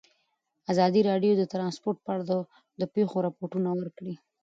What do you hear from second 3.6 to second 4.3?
ورکړي.